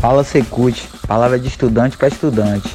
Fala 0.00 0.22
Secute, 0.22 0.88
palavra 1.08 1.40
de 1.40 1.48
estudante 1.48 1.96
para 1.96 2.06
estudante. 2.06 2.68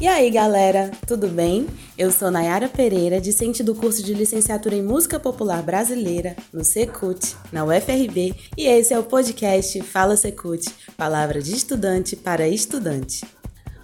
E 0.00 0.08
aí, 0.08 0.28
galera, 0.28 0.90
tudo 1.06 1.28
bem? 1.28 1.68
Eu 1.96 2.10
sou 2.10 2.32
Nayara 2.32 2.68
Pereira, 2.68 3.20
discente 3.20 3.62
do 3.62 3.76
curso 3.76 4.02
de 4.02 4.12
Licenciatura 4.12 4.74
em 4.74 4.82
Música 4.82 5.20
Popular 5.20 5.62
Brasileira 5.62 6.34
no 6.52 6.64
Secult, 6.64 7.36
na 7.52 7.64
UFRB, 7.64 8.34
e 8.56 8.66
esse 8.66 8.92
é 8.92 8.98
o 8.98 9.04
podcast 9.04 9.80
Fala 9.82 10.16
Secult, 10.16 10.66
palavra 10.96 11.40
de 11.40 11.52
estudante 11.52 12.16
para 12.16 12.48
estudante. 12.48 13.24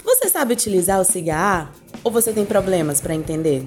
Você 0.04 0.28
sabe 0.28 0.52
utilizar 0.52 1.00
o 1.00 1.04
SIGA 1.04 1.70
ou 2.04 2.12
você 2.12 2.32
tem 2.32 2.44
problemas 2.44 3.00
para 3.00 3.14
entender? 3.14 3.64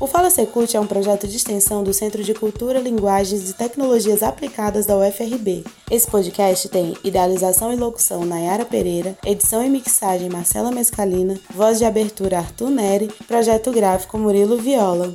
O 0.02 0.08
Fala 0.08 0.32
Secult 0.32 0.76
é 0.76 0.80
um 0.80 0.88
projeto 0.88 1.28
de 1.28 1.38
extensão 1.38 1.84
do 1.84 1.94
Centro 1.94 2.24
de 2.24 2.34
Cultura, 2.34 2.80
Linguagens 2.80 3.48
e 3.48 3.54
Tecnologias 3.54 4.24
Aplicadas 4.24 4.88
da 4.88 4.98
UFRB. 4.98 5.64
Esse 5.92 6.10
podcast 6.10 6.68
tem 6.70 6.98
idealização 7.04 7.72
e 7.72 7.76
locução 7.76 8.26
Nayara 8.26 8.66
Pereira, 8.66 9.16
edição 9.24 9.64
e 9.64 9.70
mixagem 9.70 10.28
Marcela 10.28 10.72
Mescalina, 10.72 11.40
voz 11.54 11.78
de 11.78 11.86
abertura 11.86 12.40
Arthur 12.40 12.72
Neri, 12.72 13.12
projeto 13.28 13.72
gráfico 13.72 14.18
Murilo 14.18 14.58
Viola. 14.58 15.14